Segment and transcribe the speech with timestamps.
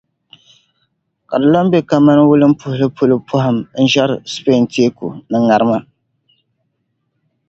[1.29, 5.77] Ka di lan be kaman wulimpuhili polo pɔhim n-ʒiɛri Spain teeku ni ŋarima.